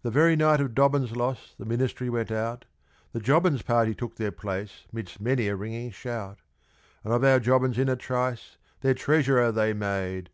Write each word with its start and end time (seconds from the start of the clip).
The 0.00 0.10
very 0.10 0.36
night 0.36 0.58
of 0.62 0.72
Dobbins' 0.74 1.14
loss, 1.14 1.54
the 1.58 1.66
Ministry 1.66 2.08
went 2.08 2.30
out, 2.30 2.64
The 3.12 3.20
Jobbins' 3.20 3.60
party 3.60 3.94
took 3.94 4.16
their 4.16 4.32
place 4.32 4.86
'midst 4.90 5.20
many 5.20 5.48
a 5.48 5.54
ringing 5.54 5.90
shout; 5.90 6.38
And 7.04 7.12
of 7.12 7.22
our 7.22 7.38
Jobbins 7.38 7.76
in 7.78 7.90
a 7.90 7.94
trice, 7.96 8.56
their 8.80 8.94
Treasurer 8.94 9.52
they 9.52 9.74
made. 9.74 10.30